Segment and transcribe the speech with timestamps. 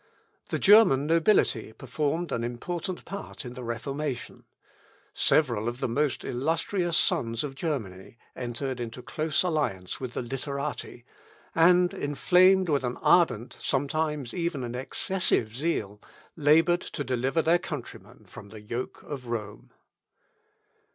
[0.49, 4.45] The German nobility performed an important part in the Reformation.
[5.13, 11.05] Several of the most illustrious sons of Germany entered into close alliance with the Literati,
[11.53, 16.01] and inflamed with an ardent, sometimes even an excessive zeal,
[16.35, 19.69] laboured to deliver their countrymen from the yoke of Rome.